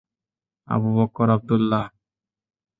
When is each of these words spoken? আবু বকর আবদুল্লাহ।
আবু 0.67 0.89
বকর 0.97 1.27
আবদুল্লাহ। 1.35 1.83